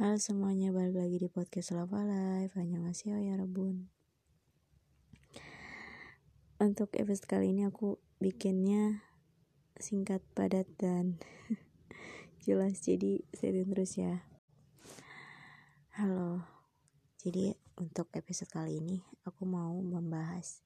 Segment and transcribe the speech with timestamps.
[0.00, 3.92] Halo semuanya, balik lagi di podcast Lava Life Annyeonghaseyo ya Rebun
[6.56, 9.04] Untuk episode kali ini aku bikinnya
[9.76, 11.20] singkat, padat, dan
[12.48, 12.80] jelas.
[12.80, 14.24] Jadi stay terus ya.
[16.00, 16.48] Halo.
[17.20, 20.64] Jadi untuk episode kali ini aku mau membahas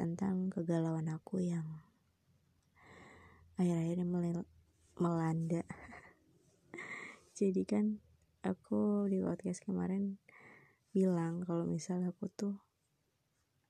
[0.00, 1.84] Tentang kegalauan aku yang
[3.60, 4.32] Akhir-akhir ini
[4.96, 5.60] melanda
[7.38, 8.02] jadi kan
[8.42, 10.18] aku di podcast kemarin
[10.90, 12.58] bilang kalau misal aku tuh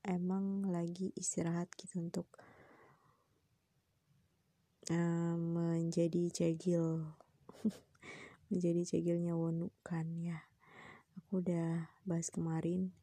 [0.00, 2.24] emang lagi istirahat gitu untuk
[4.88, 7.12] uh, menjadi cegil.
[8.48, 10.48] Menjadi cegilnya Wonu kan ya.
[11.20, 12.96] Aku udah bahas kemarin.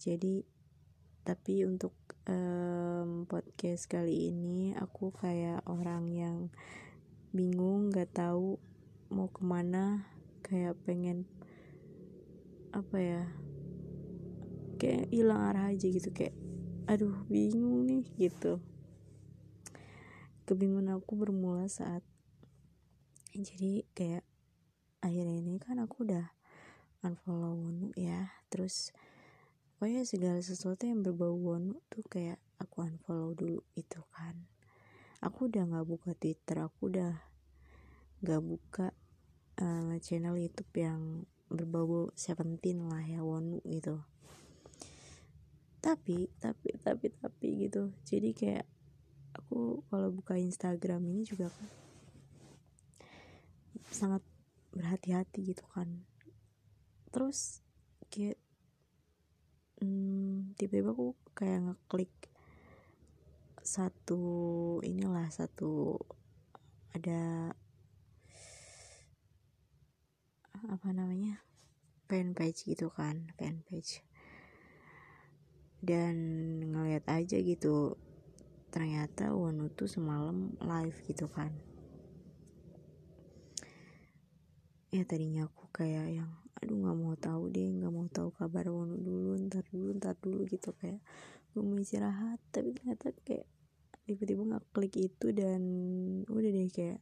[0.00, 0.40] Jadi
[1.20, 1.92] tapi untuk
[2.24, 6.38] um, podcast kali ini aku kayak orang yang
[7.36, 8.56] bingung gak tahu
[9.08, 10.04] mau ke mana
[10.44, 11.24] kayak pengen
[12.76, 13.22] apa ya
[14.76, 16.36] kayak hilang arah aja gitu kayak
[16.84, 18.60] aduh bingung nih gitu.
[20.44, 22.04] Kebingungan aku bermula saat
[23.32, 24.24] jadi kayak
[25.04, 26.32] akhirnya ini kan aku udah
[27.04, 28.92] unfollow Wonu ya terus
[29.76, 34.36] pokoknya segala sesuatu yang berbau Wonu tuh kayak aku unfollow dulu itu kan.
[35.24, 37.28] Aku udah nggak buka Twitter aku udah
[38.18, 38.90] gak buka
[39.58, 44.00] uh, channel YouTube yang berbau Seventeen lah ya Wonu gitu.
[45.78, 47.94] Tapi tapi tapi tapi gitu.
[48.04, 48.66] Jadi kayak
[49.34, 51.68] aku kalau buka Instagram ini juga kan
[53.88, 54.22] sangat
[54.74, 56.04] berhati-hati gitu kan.
[57.08, 57.64] Terus
[58.12, 58.36] kayak
[59.80, 62.12] hmm, tiba-tiba aku kayak ngeklik
[63.64, 64.20] satu
[64.80, 66.00] inilah satu
[66.96, 67.52] ada
[70.66, 71.38] apa namanya
[72.10, 74.02] fanpage gitu kan fanpage
[75.78, 76.14] dan
[76.66, 77.94] ngeliat aja gitu
[78.68, 81.54] ternyata Wonu tuh semalam live gitu kan.
[84.88, 88.98] Ya tadinya aku kayak yang aduh nggak mau tahu deh nggak mau tahu kabar Wonu
[88.98, 91.00] dulu ntar dulu ntar dulu gitu kayak.
[91.54, 93.46] Gue mau istirahat tapi ternyata kayak
[94.04, 95.62] tiba-tiba nggak klik itu dan
[96.28, 97.00] udah deh kayak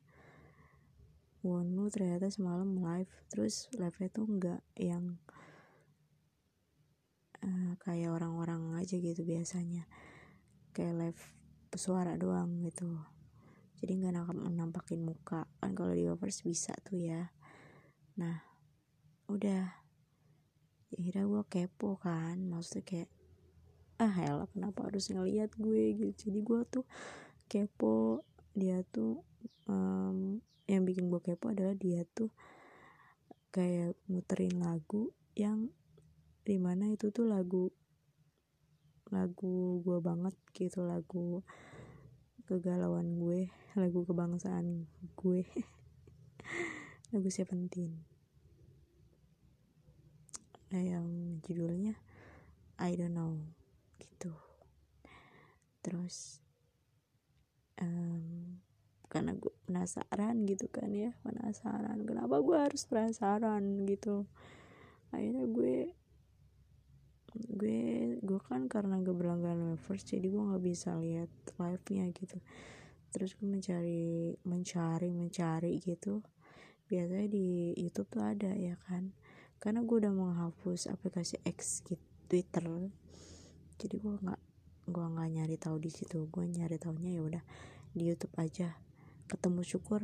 [1.47, 3.13] Wonu ternyata semalam live.
[3.31, 5.23] Terus live-nya tuh enggak yang
[7.47, 9.87] uh, kayak orang-orang aja gitu biasanya.
[10.75, 11.23] Kayak live
[11.79, 12.99] suara doang gitu.
[13.79, 15.47] Jadi nggak nampakin muka.
[15.63, 17.31] Kan kalau di Wavers bisa tuh ya.
[18.19, 18.43] Nah
[19.31, 19.87] udah.
[20.97, 22.43] Akhirnya gue kepo kan.
[22.43, 23.11] Maksudnya kayak
[23.97, 25.95] ah hell kenapa harus ngeliat gue?
[25.95, 26.13] Gitu.
[26.29, 26.85] Jadi gue tuh
[27.47, 28.27] kepo.
[28.57, 29.21] Dia tuh
[29.69, 32.31] um, yang bikin gue kepo adalah dia tuh
[33.55, 35.71] kayak muterin lagu yang
[36.47, 37.71] di mana itu tuh lagu
[39.11, 41.47] lagu gue banget gitu lagu
[42.47, 44.89] kegalauan gue lagu kebangsaan
[45.21, 45.45] gue.
[47.15, 48.03] Lagu Seventeen.
[50.73, 51.95] Nah, yang judulnya
[52.81, 53.39] I don't know
[54.01, 54.33] gitu.
[55.85, 56.41] Terus
[57.79, 58.59] um,
[59.17, 64.29] karena gue penasaran gitu kan ya penasaran kenapa gue harus penasaran gitu.
[65.09, 65.89] Akhirnya gue
[67.57, 67.81] gue
[68.21, 72.37] gue kan karena gak berlangganan first jadi gue nggak bisa lihat live nya gitu.
[73.09, 76.21] Terus gue mencari mencari mencari gitu.
[76.93, 79.17] Biasanya di YouTube tuh ada ya kan.
[79.57, 82.69] Karena gue udah menghapus aplikasi X gitu Twitter.
[83.81, 84.43] Jadi gue nggak
[84.93, 86.29] gue nggak nyari tahu di situ.
[86.29, 87.45] Gue nyari taunya ya udah
[87.97, 88.77] di YouTube aja
[89.27, 90.01] ketemu syukur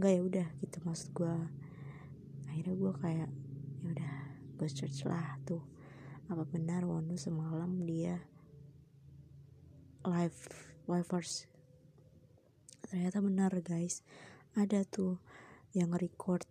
[0.00, 1.36] nggak ya udah gitu maksud gue
[2.48, 3.30] akhirnya gue kayak
[3.82, 4.14] ya udah
[4.56, 5.60] gue search lah tuh
[6.32, 8.20] apa benar Wonu semalam dia
[10.08, 10.40] live
[10.88, 11.52] livers
[12.92, 14.04] ternyata benar guys.
[14.52, 15.16] Ada tuh
[15.72, 16.44] yang record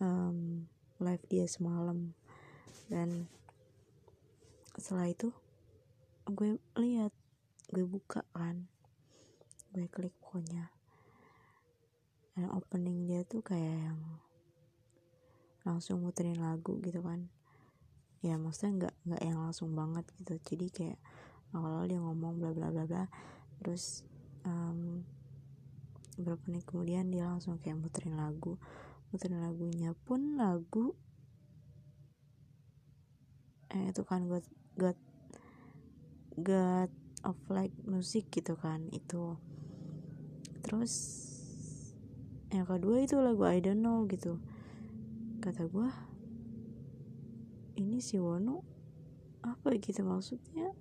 [0.00, 0.64] um,
[0.96, 2.16] live dia semalam.
[2.88, 3.28] Dan
[4.80, 5.28] setelah itu
[6.24, 7.12] gue lihat
[7.68, 8.64] gue buka kan
[9.76, 10.72] gue klik pokoknya
[12.38, 13.98] dan opening dia tuh kayak yang
[15.66, 17.26] langsung muterin lagu gitu kan.
[18.22, 20.38] Ya maksudnya nggak nggak yang langsung banget gitu.
[20.54, 20.98] Jadi kayak
[21.50, 23.04] awal-awal dia ngomong bla bla bla bla.
[23.58, 24.06] Terus
[24.46, 25.02] um,
[26.14, 28.54] beberapa menit kemudian dia langsung kayak muterin lagu.
[29.10, 30.94] Muterin lagunya pun lagu
[33.68, 34.46] eh itu kan God
[34.78, 34.96] God
[36.38, 36.90] God
[37.26, 39.34] of like music gitu kan itu.
[40.62, 40.94] Terus
[42.48, 44.40] yang kedua itu lagu I don't know gitu.
[45.44, 45.88] Kata gue
[47.76, 48.64] ini si Wono
[49.44, 50.72] apa gitu maksudnya?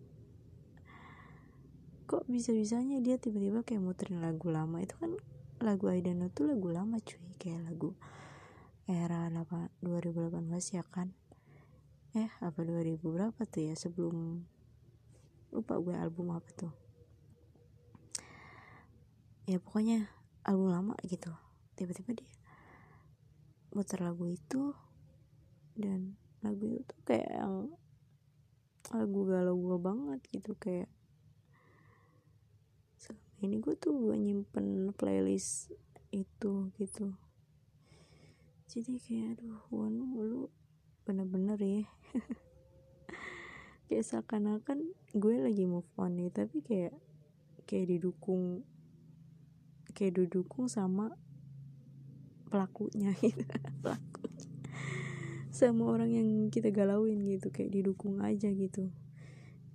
[2.07, 4.79] Kok bisa-bisanya dia tiba-tiba kayak muterin lagu lama?
[4.79, 5.19] Itu kan
[5.59, 7.19] lagu Aidano tuh lagu lama cuy.
[7.35, 7.91] Kayak lagu
[8.87, 11.11] era 8, 2018 ya kan?
[12.15, 13.75] Eh apa 2000 berapa tuh ya?
[13.75, 14.47] Sebelum
[15.51, 16.73] lupa gue album apa tuh.
[19.43, 20.07] Ya pokoknya
[20.47, 21.35] album lama gitu
[21.77, 22.31] tiba-tiba dia
[23.69, 24.73] muter lagu itu
[25.77, 27.69] dan lagu itu tuh kayak yang
[28.89, 30.89] lagu galau gue banget gitu kayak
[32.97, 35.69] selama ini gue tuh gue nyimpen playlist
[36.09, 37.13] itu gitu.
[38.67, 40.41] Jadi kayak aduh Wanu lu
[41.05, 41.83] bener-bener ya.
[43.87, 44.83] Kayak seakan-akan
[45.15, 46.91] gue lagi move on nih tapi kayak
[47.63, 48.67] kayak didukung
[49.95, 51.15] kayak didukung sama
[52.47, 53.43] pelakunya gitu.
[53.83, 54.47] Pelakunya.
[55.51, 57.51] Sama orang yang kita galauin gitu.
[57.51, 58.89] Kayak didukung aja gitu.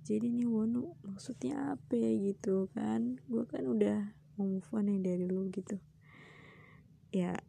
[0.03, 3.19] Jadi nih Wono maksudnya apa ya gitu kan?
[3.29, 5.79] Gue kan udah mau move on nih dari lu gitu.
[7.13, 7.39] Ya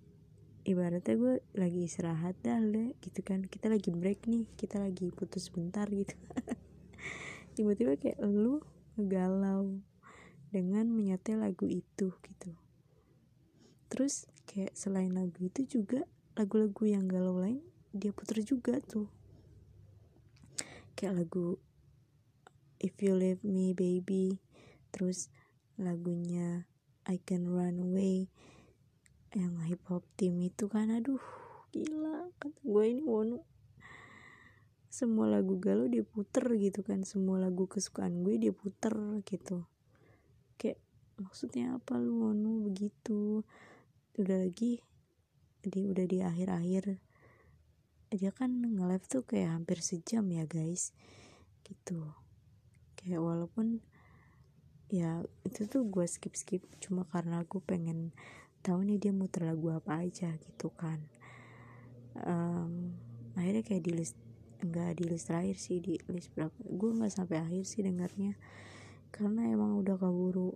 [0.65, 3.43] ibaratnya gue lagi istirahat dah le gitu kan.
[3.47, 4.47] Kita lagi break nih.
[4.55, 6.15] Kita lagi putus bentar gitu.
[7.59, 8.62] Tiba-tiba kayak lu
[8.94, 9.82] galau
[10.55, 12.63] dengan menyetel lagu itu gitu
[13.94, 16.02] terus kayak selain lagu itu juga
[16.35, 17.62] lagu-lagu yang galau lain
[17.94, 19.06] dia puter juga tuh.
[20.99, 21.62] Kayak lagu
[22.82, 24.43] If You Leave Me Baby.
[24.91, 25.31] Terus
[25.79, 26.67] lagunya
[27.06, 28.26] I Can Run Away
[29.35, 31.23] yang hip hop team itu kan aduh
[31.70, 32.35] gila.
[32.43, 33.47] Kata gue ini wono
[34.90, 39.67] semua lagu galau dia puter gitu kan semua lagu kesukaan gue dia puter gitu.
[40.58, 40.82] Kayak
[41.14, 43.47] maksudnya apa lu wono begitu
[44.14, 44.78] udah lagi
[45.64, 47.02] di udah di akhir-akhir.
[48.14, 50.94] Dia kan nge-live tuh kayak hampir sejam ya guys.
[51.66, 51.99] Gitu.
[52.94, 53.82] Kayak walaupun
[54.93, 58.14] ya itu tuh gue skip skip cuma karena aku pengen
[58.62, 61.02] tahu nih dia muter lagu apa aja gitu kan.
[62.14, 62.94] Um,
[63.34, 64.14] akhirnya kayak di list
[64.62, 66.55] enggak di list terakhir sih di list berapa.
[66.62, 68.38] Gue nggak sampai akhir sih dengarnya.
[69.11, 70.55] Karena emang udah kaburu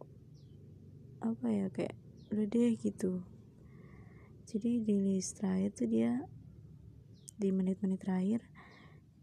[1.19, 1.99] apa ya kayak
[2.31, 3.27] udah deh gitu
[4.49, 6.25] jadi di list terakhir tuh dia
[7.37, 8.41] di menit-menit terakhir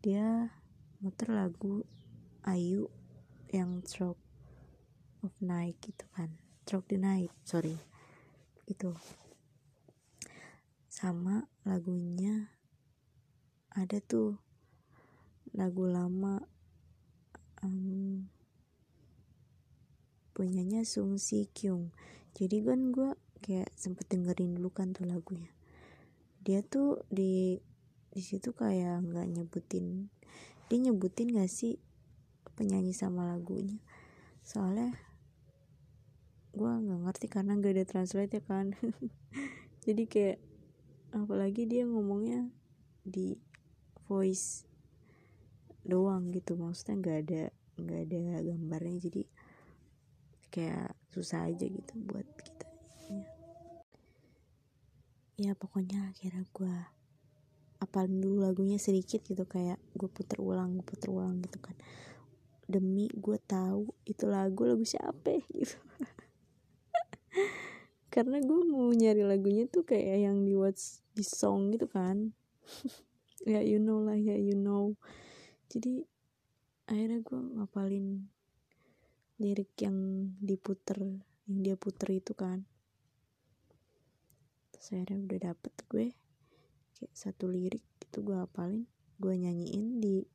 [0.05, 0.53] dia
[1.01, 1.81] muter lagu
[2.45, 2.93] Ayu
[3.49, 4.21] yang Stroke
[5.25, 6.29] of Night gitu kan.
[6.61, 7.73] Stroke the Night sorry.
[8.69, 8.93] Itu
[10.93, 12.53] sama lagunya
[13.73, 14.37] ada tuh
[15.57, 16.45] lagu lama
[17.65, 18.29] um,
[20.37, 21.89] punyanya Sung Si Kyung.
[22.37, 25.51] Jadi kan gue kayak sempet dengerin dulu kan tuh lagunya.
[26.45, 27.59] Dia tuh di
[28.15, 30.07] di situ kayak nggak nyebutin
[30.65, 31.77] dia nyebutin gak sih
[32.57, 33.77] penyanyi sama lagunya?
[34.41, 34.97] Soalnya
[36.55, 38.73] gue nggak ngerti karena gak ada translate ya kan.
[39.85, 40.39] Jadi kayak
[41.13, 42.49] apalagi dia ngomongnya
[43.05, 43.37] di
[44.09, 44.65] voice
[45.85, 46.57] doang gitu.
[46.57, 47.43] Maksudnya nggak ada
[47.77, 48.97] nggak ada gambarnya.
[49.05, 49.23] Jadi
[50.49, 52.25] kayak susah aja gitu buat
[55.35, 56.75] ya pokoknya akhirnya gue
[57.83, 61.75] apalin dulu lagunya sedikit gitu kayak gue puter ulang gue puter ulang gitu kan.
[62.65, 65.77] Demi gue tahu itu lagu lagu siapa gitu.
[68.13, 72.31] Karena gue mau nyari lagunya tuh kayak yang di watch di song gitu kan.
[73.45, 74.97] Ya you know lah ya you know.
[75.69, 76.01] Jadi
[76.89, 78.25] akhirnya gue ngapalin
[79.37, 80.97] lirik yang diputer
[81.45, 82.65] yang dia puter itu kan
[84.93, 86.07] akhirnya udah dapet gue
[86.99, 88.85] kayak satu lirik itu gue hafalin
[89.17, 90.27] gue nyanyiin di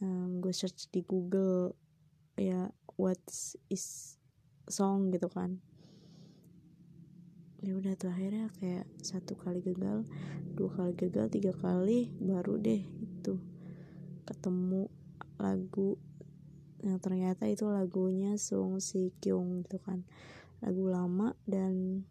[0.00, 1.76] um, gue search di Google
[2.36, 3.20] ya what
[3.68, 4.16] is
[4.66, 5.60] song gitu kan.
[7.64, 10.06] Ya udah tuh akhirnya kayak satu kali gagal
[10.54, 13.34] dua kali gagal tiga kali baru deh itu
[14.28, 14.86] ketemu
[15.40, 15.96] lagu
[16.84, 20.04] yang ternyata itu lagunya Song Si Kyung gitu kan.
[20.60, 22.04] Lagu lama dan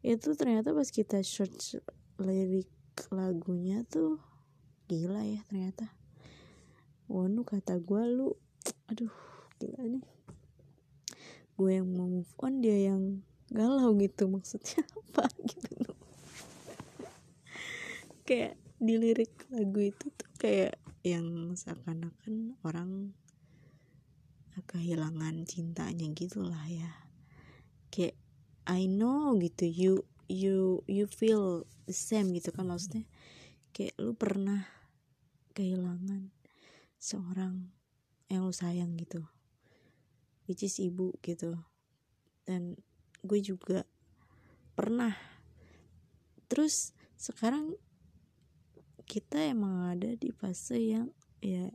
[0.00, 1.76] itu ternyata pas kita search
[2.16, 2.68] lirik
[3.12, 4.20] lagunya tuh
[4.88, 5.92] gila ya ternyata.
[7.10, 8.32] Wonu kata gue lu
[8.88, 9.12] aduh
[9.60, 10.04] gila nih.
[11.56, 13.20] Gue yang mau move on dia yang
[13.52, 15.92] galau gitu maksudnya apa gitu.
[18.24, 23.12] Kayak di lirik lagu itu tuh kayak yang seakan-akan orang
[24.68, 26.92] kehilangan cintanya gitulah ya.
[27.88, 28.19] Kayak
[28.68, 29.92] I know gitu you
[30.28, 33.08] you you feel the same gitu kan maksudnya
[33.76, 34.68] kayak lu pernah
[35.56, 36.30] kehilangan
[37.00, 37.72] seorang
[38.30, 39.26] yang lu sayang gitu
[40.50, 41.54] which is ibu gitu.
[42.42, 42.74] Dan
[43.22, 43.86] gue juga
[44.74, 45.14] pernah.
[46.50, 47.78] Terus sekarang
[49.06, 51.70] kita emang ada di fase yang ya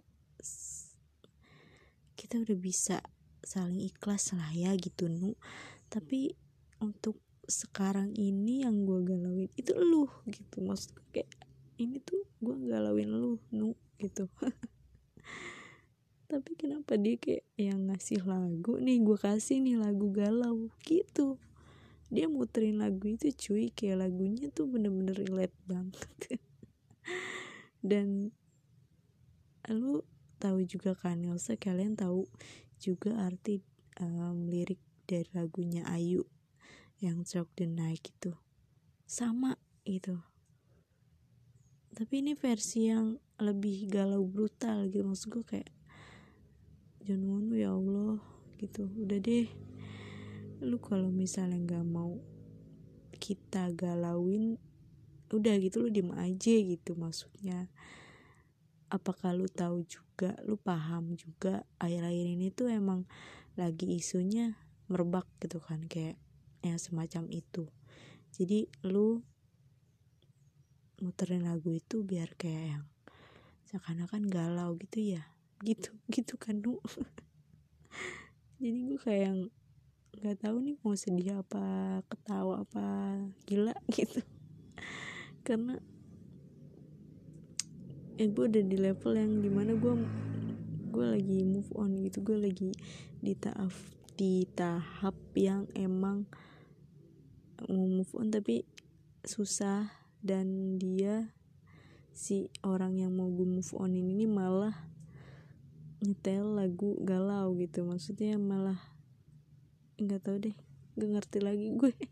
[2.19, 2.99] kita udah bisa
[3.39, 5.39] saling ikhlas lah ya gitu nu.
[5.87, 6.35] Tapi
[6.81, 10.65] untuk sekarang ini yang gue galauin itu lu gitu.
[10.65, 11.29] Maksud kayak
[11.77, 14.27] ini tuh gue galauin lu nu gitu.
[16.31, 21.37] Tapi kenapa dia kayak yang ngasih lagu nih gue kasih nih lagu galau gitu.
[22.09, 26.09] Dia muterin lagu itu cuy kayak lagunya tuh bener-bener relate banget.
[27.89, 28.33] Dan
[29.69, 30.01] lu
[30.41, 32.25] tahu juga kan Elsa kalian tahu
[32.81, 33.61] juga arti
[34.01, 36.25] um, lirik dari lagunya Ayu
[37.03, 38.37] yang Stroke the Night gitu
[39.05, 40.17] sama gitu.
[41.95, 45.05] Tapi ini versi yang lebih galau brutal gitu.
[45.07, 45.71] Maksud gue kayak
[47.05, 48.19] John Wonu ya Allah
[48.59, 48.89] gitu.
[48.99, 49.47] Udah deh
[50.63, 52.17] lu kalau misalnya nggak mau
[53.19, 54.57] kita galauin
[55.35, 57.67] udah gitu lu diem aja gitu maksudnya.
[58.87, 63.03] Apakah lu tahu juga lu paham juga akhir-akhir ini tuh emang
[63.59, 64.55] lagi isunya
[64.87, 66.15] merebak gitu kan kayak
[66.65, 67.69] yang semacam itu.
[68.33, 69.21] Jadi lu
[71.03, 72.85] muterin lagu itu biar kayak yang
[73.69, 75.23] seakan-akan galau gitu ya.
[75.61, 76.79] Gitu gitu kan lu
[78.61, 79.39] jadi gue kayak yang
[80.15, 82.85] nggak tahu nih mau sedih apa ketawa apa
[83.43, 84.23] gila gitu.
[85.43, 85.77] Karena
[88.15, 89.93] eh gue udah di level yang di mana gue
[90.95, 92.23] gue lagi move on gitu.
[92.23, 92.71] Gue lagi
[93.19, 93.75] di tahap
[94.15, 96.23] di tahap yang emang
[97.67, 98.67] mau move on tapi
[99.23, 99.91] susah.
[100.25, 101.29] Dan dia
[102.09, 104.89] si orang yang mau gue move on ini malah
[106.01, 107.85] nyetel lagu galau gitu.
[107.85, 108.79] Maksudnya malah
[109.95, 110.57] nggak tahu deh
[110.95, 111.93] gak ngerti lagi gue.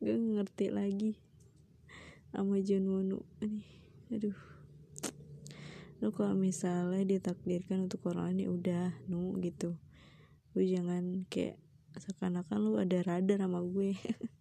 [0.00, 1.12] Gak ngerti lagi
[2.32, 3.20] sama John Wonu.
[3.44, 3.68] Nih
[4.08, 4.38] aduh.
[6.00, 9.76] Lu kalau misalnya ditakdirkan untuk orang lain ya udah nu gitu.
[10.56, 11.60] Lu jangan kayak
[11.98, 13.96] seakan-akan lu ada radar sama gue.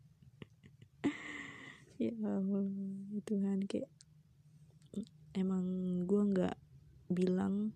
[1.99, 2.63] Ya Allah
[3.27, 3.91] Tuhan kayak
[5.35, 5.67] emang
[6.07, 6.55] gue nggak
[7.11, 7.75] bilang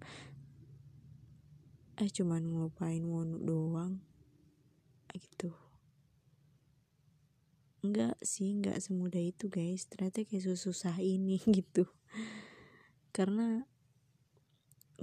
[1.99, 3.99] eh cuman ngupain wonu doang.
[5.11, 5.51] Gitu.
[7.83, 9.91] Enggak sih enggak semudah itu guys.
[9.91, 11.83] Ternyata kayak susah ini gitu.
[13.11, 13.67] Karena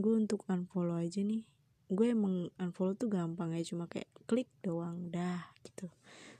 [0.00, 1.44] gue untuk unfollow aja nih
[1.90, 5.90] gue emang unfollow tuh gampang ya cuma kayak klik doang dah gitu.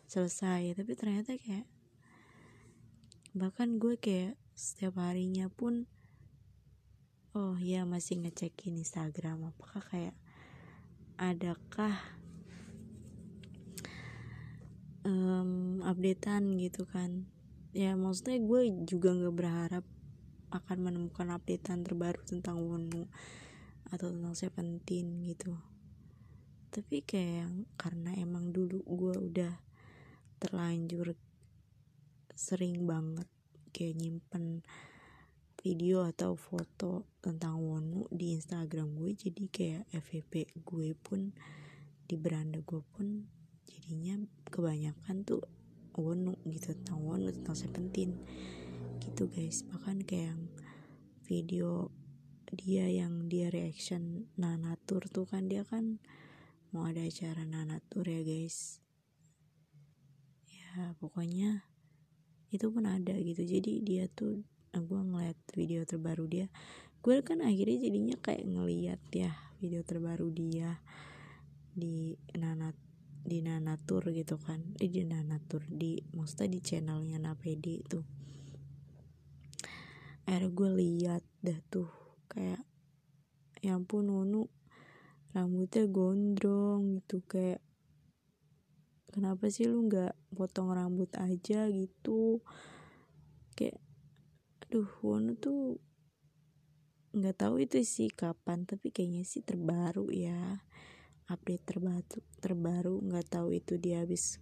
[0.07, 1.67] Selesai tapi ternyata kayak
[3.35, 5.91] bahkan gue kayak setiap harinya pun
[7.35, 9.51] oh ya masih ngecekin Instagram.
[9.51, 10.17] Apakah kayak
[11.19, 11.99] adakah
[15.03, 17.27] um, updatean gitu kan?
[17.75, 19.85] Ya maksudnya gue juga nggak berharap
[20.51, 23.07] akan menemukan updatean terbaru tentang Wonu
[23.91, 25.55] atau tentang Seventeen gitu.
[26.71, 29.55] Tapi kayak karena emang dulu gue udah
[30.41, 31.13] terlanjur
[32.33, 33.29] sering banget
[33.75, 34.65] kayak nyimpen
[35.61, 41.37] video atau foto tentang Wonu di Instagram gue jadi kayak FVP gue pun
[42.09, 43.29] di beranda gue pun
[43.69, 44.17] jadinya
[44.49, 45.45] kebanyakan tuh
[46.01, 48.17] Wonu gitu tentang Wonu tentang Seventeen
[49.05, 49.61] gitu guys.
[49.69, 50.41] Bahkan kayak
[51.29, 51.93] video
[52.51, 56.03] dia yang dia reaction Nanatur tuh kan dia kan
[56.75, 58.83] mau ada acara Nanatur ya guys.
[60.51, 61.67] Ya pokoknya
[62.51, 63.43] itu pun ada gitu.
[63.47, 66.47] Jadi dia tuh nah gue ngeliat video terbaru dia
[67.03, 70.79] gue kan akhirnya jadinya kayak ngeliat ya video terbaru dia
[71.75, 72.79] di Nanat
[73.27, 74.63] di Nanatur gitu kan.
[74.79, 78.01] Eh, di Nanatur di maksudnya di channelnya Napedi itu
[80.31, 82.00] akhirnya gue lihat dah tuh
[82.31, 82.63] kayak
[83.61, 84.49] ya ampun Nunu
[85.35, 87.61] rambutnya gondrong gitu kayak
[89.11, 91.67] kenapa sih lu nggak potong rambut aja?
[91.69, 92.41] gitu.
[93.59, 93.83] Kayak
[94.67, 95.83] aduh Wono tuh
[97.11, 100.63] nggak tahu itu sih kapan tapi kayaknya sih terbaru ya.
[101.31, 104.39] Update terbaru terbaru nggak tahu itu dia habis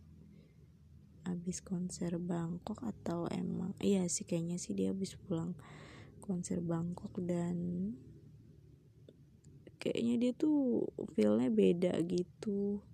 [1.28, 5.52] habis konser Bangkok atau emang iya sih kayaknya sih dia habis pulang
[6.28, 7.56] konser Bangkok dan
[9.80, 10.84] kayaknya dia tuh
[11.16, 12.84] feelnya beda gitu.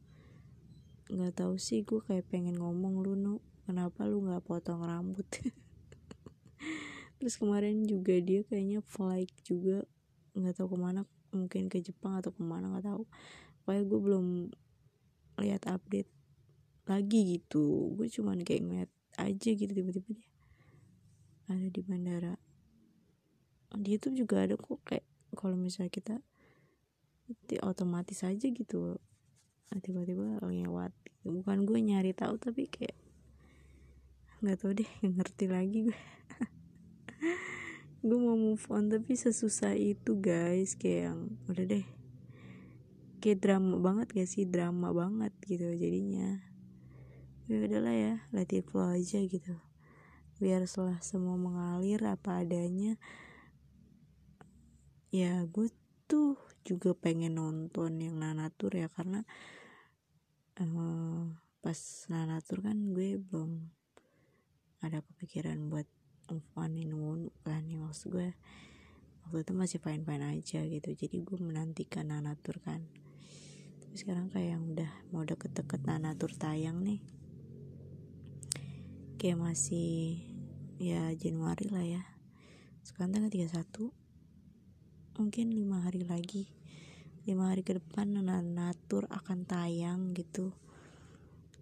[1.11, 3.35] Nggak tahu sih gue kayak pengen ngomong lu nu
[3.67, 5.27] kenapa lu nggak potong rambut?
[7.19, 9.83] Terus kemarin juga dia kayaknya flight juga
[10.39, 11.03] nggak tahu ke mana
[11.35, 13.03] mungkin ke Jepang atau ke mana nggak tahu.
[13.67, 14.27] Pokoknya gue belum
[15.43, 16.09] lihat update
[16.87, 17.91] lagi gitu.
[17.99, 20.31] Gue cuman kayak ngeliat aja gitu tiba-tiba dia
[21.45, 22.35] ada di bandara
[23.79, 26.15] dia tuh juga ada kok kayak kalau misalnya kita
[27.31, 29.01] itu otomatis aja gitu
[29.75, 30.95] tiba-tiba lewat
[31.27, 32.95] bukan gue nyari tahu tapi kayak
[34.45, 36.01] nggak tahu deh ngerti lagi gue.
[38.05, 40.77] Gue mau move on tapi sesusah itu guys.
[40.77, 41.87] Kayak yang udah deh.
[43.25, 44.45] Kayak drama banget gak sih?
[44.45, 46.45] Drama banget gitu jadinya.
[47.49, 49.57] Ya udahlah ya let it flow aja gitu.
[50.37, 53.01] Biar setelah semua mengalir apa adanya
[55.15, 55.71] ya gue
[56.11, 56.35] tuh
[56.67, 59.23] juga pengen nonton yang Nanatur ya karena
[60.59, 61.31] uh,
[61.63, 61.79] pas
[62.11, 63.71] Nanatur kan gue belum
[64.83, 65.87] ada kepikiran buat
[66.27, 68.35] move on in one kan ya maksud gue
[69.23, 72.83] waktu itu masih fine fine aja gitu jadi gue menantikan Nanatur kan.
[73.87, 76.99] Tapi sekarang kayak yang udah mau deket-deket Nanatur tayang nih
[79.15, 80.19] kayak masih
[80.83, 82.03] ya Januari lah ya.
[82.83, 84.04] Sekarang tanggal 31
[85.15, 86.51] mungkin lima hari lagi.
[87.25, 90.51] Lima hari ke depan Nanatur akan tayang gitu.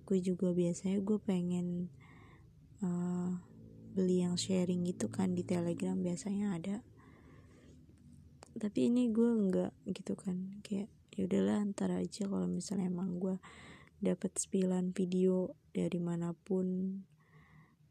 [0.09, 1.93] Gue juga biasanya gue pengen
[2.81, 3.37] uh,
[3.93, 6.77] beli yang sharing gitu kan di telegram biasanya ada.
[8.57, 13.37] Tapi ini gue enggak gitu kan kayak ya udahlah antara aja kalau misalnya emang gue
[14.01, 16.99] dapat spilan video dari mana pun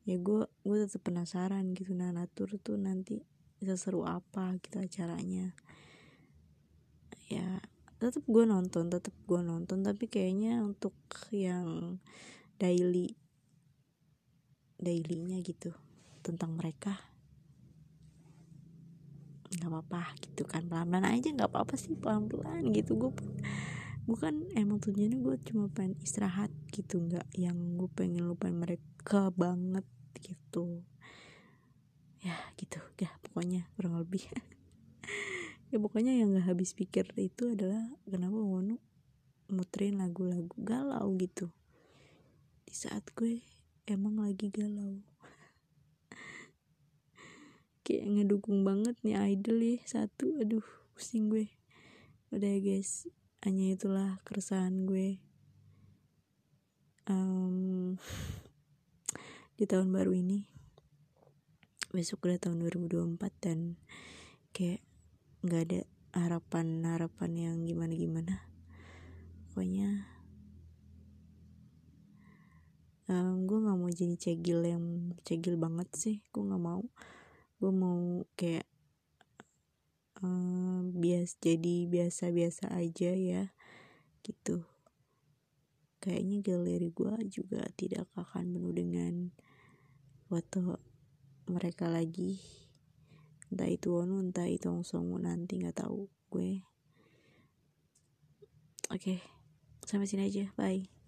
[0.10, 1.94] ya gue gue tetap penasaran gitu.
[1.94, 3.22] Nah natur tuh nanti
[3.77, 5.53] seru apa gitu acaranya.
[7.30, 7.62] Ya
[8.01, 10.98] tetap gue nonton tetap gue nonton tapi kayaknya untuk
[11.30, 12.01] yang
[12.58, 13.13] daily
[14.82, 15.70] dailynya gitu
[16.25, 16.98] tentang mereka
[19.53, 20.65] nggak apa-apa gitu kan.
[20.65, 22.97] Pelan-pelan aja nggak apa-apa sih pelan-pelan gitu.
[22.97, 23.13] Gue
[24.10, 29.86] bukan emang tujuannya gue cuma pengen istirahat gitu nggak yang gue pengen lupain mereka banget
[30.17, 30.82] gitu.
[32.26, 32.82] Ya gitu.
[32.97, 34.21] Ya pokoknya kurang lebih.
[35.71, 38.75] Ya pokoknya yang nggak habis pikir itu adalah kenapa Wonu
[39.47, 41.47] muterin lagu-lagu galau gitu.
[42.67, 43.39] Di saat gue
[43.88, 44.99] emang lagi galau.
[47.88, 50.36] Kayak ngedukung banget nih idol ya satu.
[50.43, 51.47] Aduh pusing gue.
[52.36, 53.08] Udah ya guys.
[53.47, 55.23] Hanya itulah keresahan gue.
[57.08, 57.95] Um,
[59.58, 60.51] di tahun baru ini
[61.91, 63.75] besok udah tahun 2024 dan
[64.56, 64.80] kayak
[65.43, 65.82] nggak ada
[66.15, 68.47] harapan-harapan yang gimana-gimana.
[69.51, 70.08] Pokoknya
[73.12, 74.86] um, gue nggak mau jadi cegil yang
[75.27, 76.17] cegil banget sih.
[76.32, 76.84] Gue nggak mau.
[77.60, 78.67] Gue mau kayak
[80.23, 83.43] um, bias jadi biasa-biasa aja ya
[84.23, 84.63] gitu.
[86.01, 89.13] Kayaknya galeri gue juga tidak akan penuh dengan
[90.25, 90.90] foto
[91.52, 92.40] mereka lagi.
[93.52, 96.64] Entah itu Wonu entah itu Ong Songu nanti nggak tahu gue.
[98.92, 99.18] Oke okay.
[99.84, 100.48] sampai sini aja.
[100.56, 101.01] Bye